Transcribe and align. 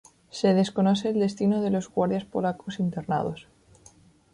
Se 0.31 0.55
desconoce 0.55 1.09
el 1.09 1.19
destino 1.19 1.61
de 1.61 1.69
los 1.69 1.87
guardias 1.91 2.25
polacos 2.25 2.79
internados. 2.79 3.47